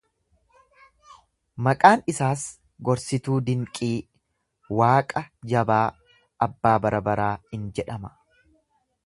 Maqaan 1.67 2.01
isaas 2.13 2.45
Gorsituu 2.89 3.37
dinqii, 3.51 3.91
Waaqa 4.81 5.25
jabaa, 5.53 5.85
Abbaa 6.49 6.75
bara 6.87 7.05
baraa 7.11 7.33
in 7.59 7.71
jedhama. 7.81 8.15